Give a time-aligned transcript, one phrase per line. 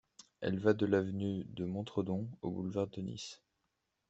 [0.39, 3.39] Elle va de l'avenue de Montredon au boulevard de Nice.